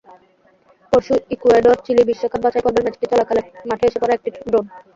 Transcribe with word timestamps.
পরশু 0.93 1.13
ইকুয়েডর-চিলি 1.35 2.03
বিশ্বকাপ 2.09 2.39
বাছাইপর্বের 2.43 2.83
ম্যাচটি 2.85 3.05
চলাকালে 3.11 3.41
মাঠে 3.69 3.85
এসে 3.87 3.99
পড়ে 4.01 4.13
একটি 4.15 4.29
ড্রোন। 4.43 4.65